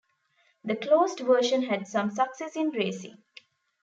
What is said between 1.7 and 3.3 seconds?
some success in racing.